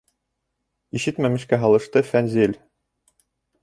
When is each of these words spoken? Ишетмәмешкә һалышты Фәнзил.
Ишетмәмешкә 1.01 1.61
һалышты 1.67 2.05
Фәнзил. 2.11 2.61